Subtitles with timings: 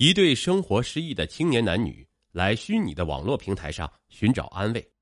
[0.00, 4.92] 一对生活失意的青年男女来虚拟的网络平台上寻找安慰，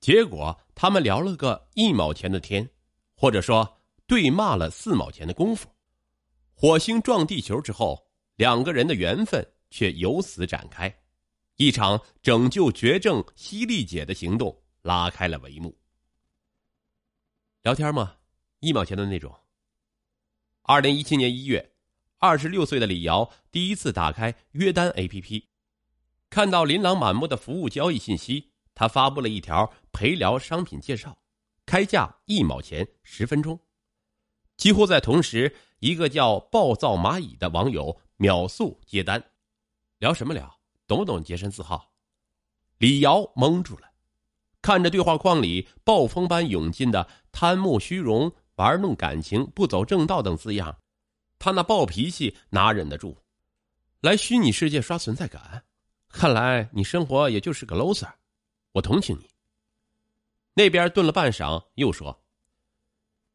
[0.00, 2.68] 结果他们聊了个一毛钱的天，
[3.14, 5.68] 或者说对骂了四毛钱的功夫。
[6.54, 8.04] 火星撞地球之后，
[8.34, 10.92] 两个人的缘分却由此展开，
[11.54, 15.72] 一场拯救绝症犀利姐的行动拉开了帷幕。
[17.62, 18.16] 聊天吗？
[18.58, 19.32] 一毛钱的那种。
[20.62, 21.75] 二零一七年一月。
[22.18, 25.44] 二十六岁的李瑶第一次打开约单 APP，
[26.30, 31.18] 看到琳琅满目的服务交易信息，他发布了一条陪聊商品介绍，
[31.66, 33.60] 开价一毛钱十分钟。
[34.56, 39.22] 几乎在同时，一个叫“暴躁蚂蚁”的网友秒速接单，
[39.98, 40.58] 聊什么聊？
[40.86, 41.92] 懂不懂洁身自好？
[42.78, 43.92] 李瑶懵住了，
[44.62, 50.78] 看着对话框里暴风般涌进的“贪慕虚荣、玩弄感情、不走正道”等字样。
[51.46, 53.16] 他那暴脾气哪忍得住？
[54.00, 55.64] 来虚拟世界刷存在感，
[56.08, 58.12] 看来你生活也就是个 loser，
[58.72, 59.30] 我同情你。
[60.54, 62.20] 那边顿了半晌，又说：“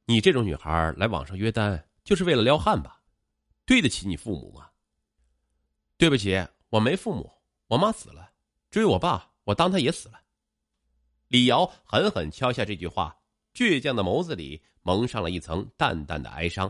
[0.07, 3.01] 你这种女孩来网上约单，就是为了撩汉吧？
[3.65, 4.67] 对得起你父母吗？”
[5.95, 7.31] 对不起，我没父母，
[7.67, 8.29] 我妈死了。
[8.69, 10.19] 追我爸，我当他也死了。
[11.29, 13.17] 李瑶狠狠敲下这句话，
[13.53, 16.69] 倔强的眸子里蒙上了一层淡淡的哀伤。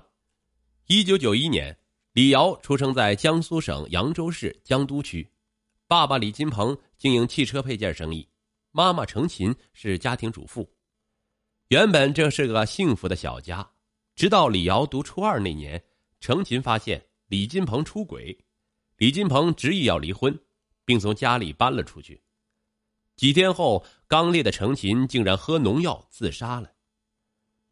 [0.88, 1.78] 一九九一年，
[2.12, 5.30] 李瑶出生在江苏省扬州市江都区，
[5.88, 8.28] 爸爸李金鹏经营汽车配件生意，
[8.72, 10.70] 妈妈程琴是家庭主妇。
[11.70, 13.66] 原本这是个幸福的小家，
[14.16, 15.82] 直到李瑶读初二那年，
[16.20, 18.38] 程琴发现李金鹏出轨，
[18.98, 20.38] 李金鹏执意要离婚，
[20.84, 22.22] 并从家里搬了出去。
[23.16, 26.70] 几天后，刚烈的程琴竟然喝农药自杀了。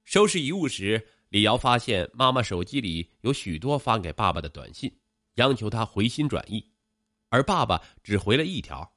[0.06, 1.06] 收拾遗物时。
[1.30, 4.92] 李瑶发现妈妈手机里有许多发给爸爸的短信，
[5.36, 6.66] 央求他回心转意，
[7.30, 8.92] 而爸爸只回了一条：“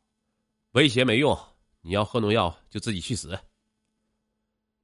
[0.73, 1.39] 威胁没用，
[1.83, 3.39] 你要喝农药就自己去死。”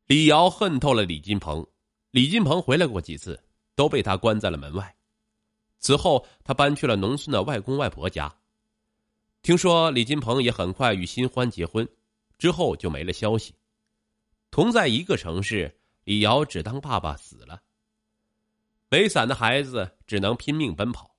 [0.05, 1.67] 李瑶恨透了李金鹏，
[2.11, 3.43] 李金鹏回来过几次，
[3.75, 4.95] 都被他关在了门外。
[5.79, 8.35] 此后，他搬去了农村的外公外婆家。
[9.41, 11.89] 听说李金鹏也很快与新欢结婚，
[12.37, 13.55] 之后就没了消息。
[14.51, 15.75] 同在一个城市。
[16.09, 17.63] 李瑶只当爸爸死了。
[18.89, 21.15] 没伞的孩子只能拼命奔跑。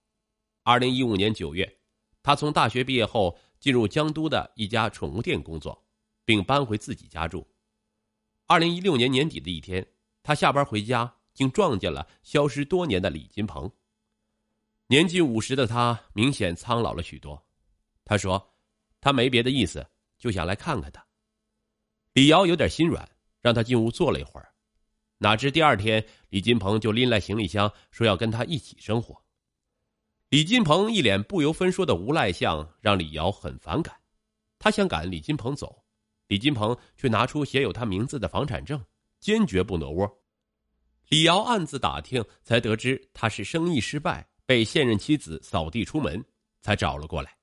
[0.63, 1.77] 二零一五年九月，
[2.23, 5.79] 他从大学毕业后进入江都的一家宠物店工作，
[6.25, 7.47] 并搬回自己家住。
[8.47, 9.85] 二零一六年年底的一天，
[10.23, 13.71] 他下班回家，竟撞见了消失多年的李金鹏。
[14.87, 17.39] 年近五十的他明显苍老了许多。
[18.03, 18.55] 他说
[18.99, 21.05] ：“他没别的意思，就想来看看他。”
[22.13, 23.07] 李瑶有点心软，
[23.39, 24.48] 让他进屋坐了一会儿。
[25.21, 29.21] 哪知第二天，李金鹏就拎来行李箱，说要跟他一起生活。
[30.29, 33.93] 李金鹏一脸不由分说的无赖相，让李瑶很反感。
[34.57, 35.83] 他想赶李金鹏走，
[36.27, 38.81] 李金鹏却拿出写有他名字的房产证，
[39.19, 40.09] 坚决不挪窝。
[41.09, 46.23] 李瑶暗自打听，才得知他是生意失败，被现任妻子扫地出门，
[46.61, 47.35] 才找了过来。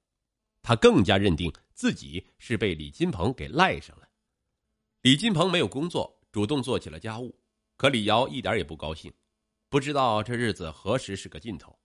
[0.63, 4.09] 他更加认定自己是被李金鹏给赖上了。
[5.03, 7.39] 李金鹏没有工作，主动做起了家务。
[7.77, 9.13] 可李瑶一点也不高兴，
[9.69, 11.79] 不知道这日子何时是个尽头。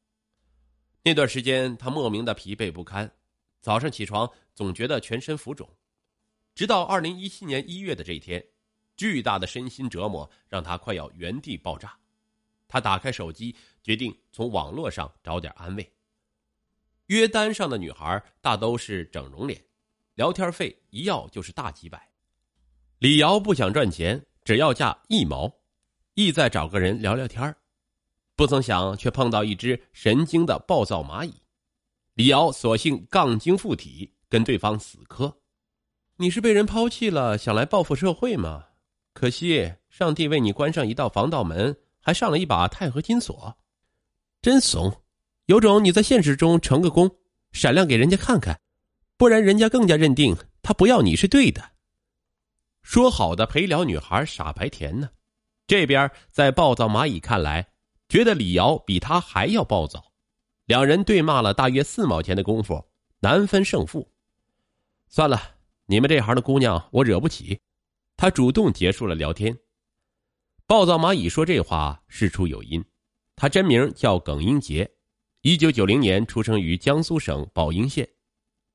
[1.04, 3.12] 那段时间，他莫名的疲惫不堪，
[3.60, 5.70] 早上起床总觉得全身浮肿。
[6.54, 8.46] 直到二零一七年一月的这一天，
[8.96, 11.98] 巨大的身心折磨让他快要原地爆炸。
[12.68, 15.94] 他打开手机，决定从网络上找点安慰。
[17.08, 19.62] 约单上的女孩大都是整容脸，
[20.16, 22.10] 聊天费一要就是大几百。
[23.00, 25.54] 李瑶不想赚钱，只要价一毛。
[26.14, 27.56] 意在找个人聊聊天
[28.36, 31.34] 不曾想却碰到一只神经的暴躁蚂蚁。
[32.16, 35.38] 李瑶索性杠精附体，跟对方死磕。
[36.18, 38.66] 你是被人抛弃了，想来报复社会吗？
[39.14, 43.58] 可惜上帝为你关上一道防盗门，还上了一把钛合金锁，
[44.42, 45.04] 真怂！
[45.46, 47.18] 有种你在现实中成个功，
[47.52, 48.60] 闪亮给人家看看，
[49.18, 51.72] 不然人家更加认定他不要你是对的。
[52.84, 55.10] 说好的陪聊女孩傻白甜呢？
[55.68, 57.70] 这边在暴躁蚂蚁看来，
[58.10, 60.12] 觉得李瑶比他还要暴躁，
[60.66, 64.12] 两人对骂了大约四毛钱的功夫，难分胜负。
[65.08, 65.56] 算了，
[65.86, 67.60] 你们这行的姑娘我惹不起，
[68.18, 69.58] 他主动结束了聊天。
[70.68, 72.84] 暴躁蚂蚁说这话事出有因，
[73.36, 74.92] 他真名叫耿英杰，
[75.42, 78.08] 一九九零年出生于江苏省宝应县，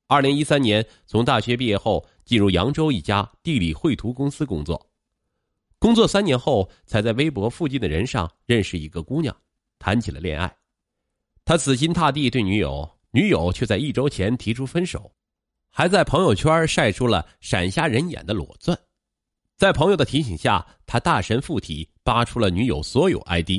[0.07, 4.86] 二零一三年从大学毕业后进入扬州一家地理绘图公司工作。
[5.79, 9.35] 工作三年后，才在微博附近的人上认识一个姑娘，
[9.77, 10.53] 谈起了恋爱。
[11.45, 15.13] 他死心塌地对女友：“女友却在一周前提出分手，
[15.69, 18.77] 还在朋友圈晒出了闪瞎人眼的裸钻。
[19.55, 23.51] 在朋友的提醒下，他大神附体，扒出了女友所有 ID，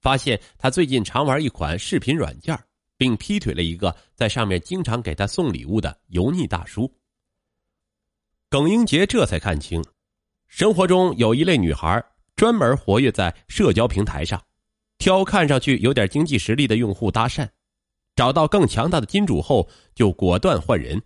[0.00, 2.58] 发现他最近常玩一款视频软件，
[2.96, 6.92] 并劈腿了一个在上面经常给他送礼物的油腻大叔。
[8.50, 9.84] 耿英杰这才看清，
[10.48, 12.04] 生活中有一类女孩
[12.34, 14.42] 专门活跃在社交平台上，
[14.96, 17.48] 挑看上去有点经济实力的用户搭讪，
[18.16, 21.00] 找到更强大的金主后就果断换人。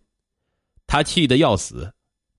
[0.86, 1.92] 他气得要死。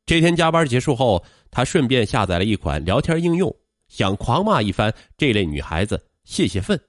[0.05, 3.55] 这天加班结束后，他顺便下载了一款聊天应用，
[3.87, 6.79] 想狂骂一番这类女孩子泄泄愤。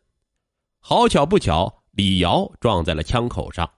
[0.81, 3.70] 好巧不巧，李瑶撞在了枪口上。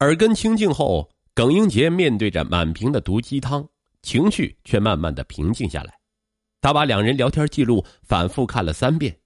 [0.00, 3.68] 耳根清净后，耿英杰面对着满屏的毒鸡汤，
[4.02, 5.98] 情绪却慢慢的平静下来。
[6.60, 9.18] 他把两人聊天记录反复看了三遍，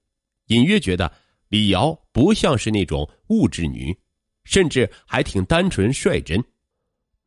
[0.47, 1.11] 隐约觉得
[1.47, 3.97] 李瑶不像是那种物质女，
[4.43, 6.43] 甚至还挺单纯率真。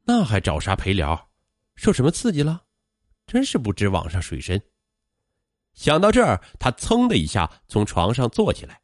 [0.04, 1.28] 那还找啥陪聊？
[1.74, 2.62] 受什么刺激了？
[3.26, 4.62] 真是不知网上水深。
[5.74, 8.80] 想到这儿，他噌的一下从床上坐起来。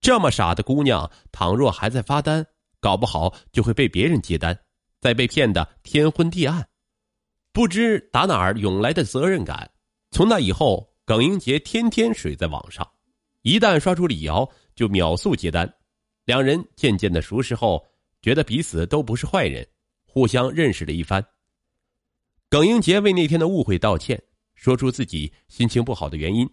[0.00, 2.44] 这么傻的姑娘，倘若还在发单，
[2.80, 4.58] 搞不好就会被别人接单，
[5.00, 6.68] 再被骗得天昏地暗。
[7.52, 9.70] 不知打哪儿涌来的责任感。
[10.10, 12.88] 从那以后，耿英杰天天水在网上，
[13.42, 15.72] 一旦刷出李瑶，就秒速接单。
[16.24, 17.84] 两人渐渐的熟识后，
[18.22, 19.66] 觉得彼此都不是坏人。
[20.04, 21.24] 互相认识了一番，
[22.48, 24.20] 耿英杰为那天的误会道歉，
[24.56, 26.48] 说出自己心情不好的原因。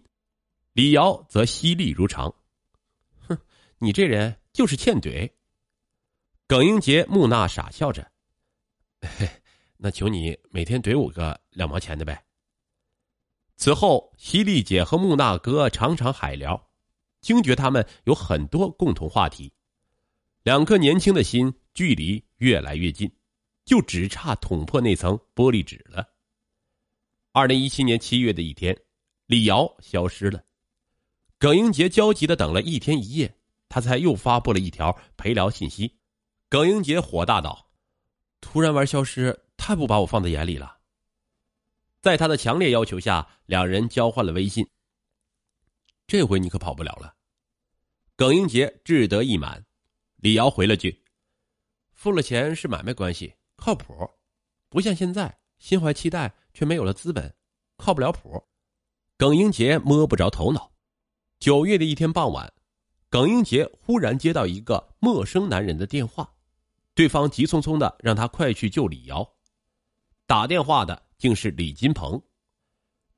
[0.72, 2.32] 李瑶则犀利如常
[3.26, 3.36] ：“哼，
[3.78, 5.28] 你这人就是欠怼。”
[6.46, 8.08] 耿英杰木讷傻笑着
[9.18, 9.28] ：“嘿，
[9.78, 12.22] 那求你每天怼我个两毛钱的呗。”
[13.56, 16.68] 此后，犀利姐和木讷哥常常海聊，
[17.22, 19.52] 惊觉他们有很多共同话题，
[20.42, 23.10] 两颗年轻的心距离越来越近。
[23.64, 26.08] 就只差捅破那层玻璃纸了。
[27.32, 28.74] 二零一七年七月的一天，
[29.26, 30.42] 李瑶消失了。
[31.38, 33.36] 耿英杰焦急的等了一天一夜，
[33.68, 35.98] 他才又发布了一条陪聊信息。
[36.48, 37.70] 耿英杰火大道
[38.40, 40.78] ：“突然玩消失，太不把我放在眼里了。”
[42.00, 44.66] 在他的强烈要求下，两人交换了微信。
[46.06, 47.16] 这回你可跑不了了。
[48.16, 49.66] 耿英杰志得意满，
[50.16, 51.04] 李瑶回了句
[51.92, 53.92] ：“付了钱是买卖关系。”靠谱，
[54.68, 57.34] 不像现在心怀期待却没有了资本，
[57.76, 58.48] 靠不了谱。
[59.16, 60.72] 耿英杰摸不着头脑。
[61.40, 62.52] 九月的一天傍晚，
[63.10, 66.34] 耿英杰忽然接到一个陌生男人的电话，
[66.94, 69.36] 对方急匆匆的让他快去救李瑶。
[70.28, 72.22] 打电话的竟是李金鹏。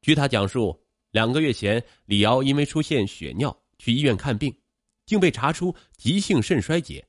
[0.00, 0.80] 据他讲述，
[1.10, 4.56] 两个月前李瑶因为出现血尿去医院看病，
[5.06, 7.04] 竟被查出急性肾衰竭，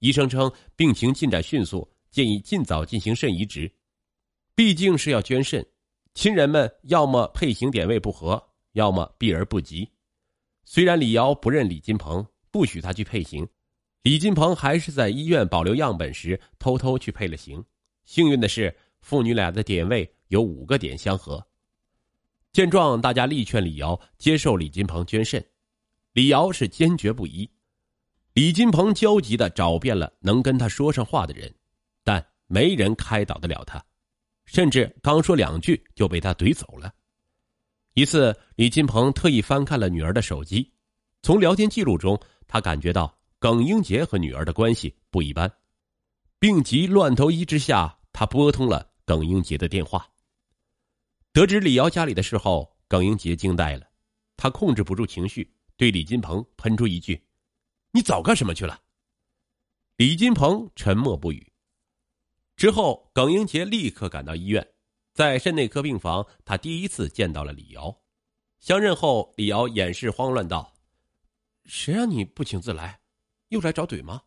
[0.00, 1.90] 医生称病情进展迅速。
[2.10, 3.72] 建议尽早进行肾移植，
[4.54, 5.66] 毕竟是要捐肾，
[6.12, 9.88] 亲人们要么配型点位不合，要么避而不及。
[10.66, 13.48] 虽然李瑶不认李金鹏，不许他去配型，
[14.02, 17.64] 李金鹏还是在医院保留样本时偷偷去配了型。
[18.04, 21.46] 幸运的是，父女俩的点位有五个点相合。
[22.52, 25.44] 见状，大家力劝李瑶接受李金鹏捐肾，
[26.14, 27.48] 李瑶是坚决不依。
[28.32, 31.54] 李金鹏焦急的找遍了能跟他说上话的人。
[32.04, 33.80] 但没人开导得了他，
[34.44, 36.92] 甚至刚说两句就被他怼走了。
[37.94, 40.68] 一次，李金鹏特意翻看了女儿的手机，
[41.22, 45.48] 从聊天记录中，他感觉到耿英杰和女儿的关系不一般。
[46.40, 50.10] 病急乱投医之下，他拨通了耿英杰的电话。
[51.34, 53.86] 得知李瑶家里的事后，耿英杰惊呆了，
[54.38, 57.22] 他控制不住情绪，对李金鹏喷出一句
[57.92, 58.80] ：“你早干什么去了？”
[59.98, 61.52] 李金鹏沉默不语。
[62.56, 64.66] 之后，耿英杰立刻赶到医院，
[65.12, 67.94] 在肾内科病房，他第一次见到了李瑶。
[68.60, 70.72] 相认后，李瑶掩饰慌乱道
[71.66, 73.02] ：“谁让你不请自来，
[73.48, 74.22] 又来找怼吗？”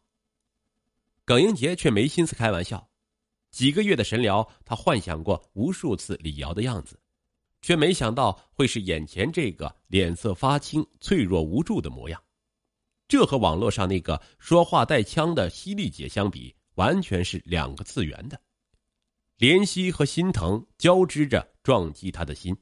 [1.25, 2.88] 耿英杰却没心思开玩笑。
[3.56, 7.00] 几个月的神聊，他幻想过无数次李瑶的样子，
[7.62, 12.22] 却没想到会是眼前这个脸色发青、脆弱无助的模样。
[13.08, 16.54] 这和网络上那个说话带腔的犀利姐相比。
[16.76, 18.38] 完全是两个次元的，
[19.38, 22.54] 怜惜和心疼交织着撞击他的心。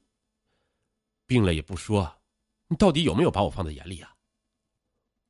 [1.26, 2.22] 病了也不说，
[2.68, 4.16] 你到底有没有把我放在眼里啊？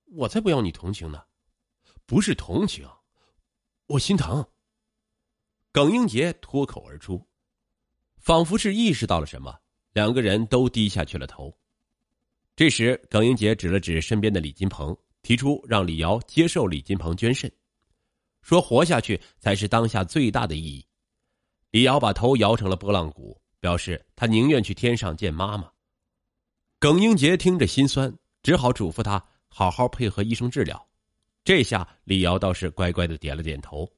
[0.07, 1.23] 我才不要你同情呢，
[2.05, 2.85] 不是同情，
[3.85, 4.45] 我心疼。
[5.73, 7.19] 耿英杰脱口而出，
[8.17, 9.51] 仿佛是意识到了什么，
[9.93, 11.51] 两个人都低下去了头。
[12.55, 17.51] 这时，耿英杰指了指身边的李金鹏，提出让李瑶接受李金鹏捐肾，
[18.43, 20.85] 说活下去才是当下最大的意义。
[21.71, 25.67] 李瑶把头摇成了拨浪鼓，表示他宁愿去天上见妈妈。
[26.77, 30.87] 耿英杰听着心酸，只好嘱咐他好好配合医生治疗。
[31.43, 33.91] 这下李瑶倒是乖乖的点了点头。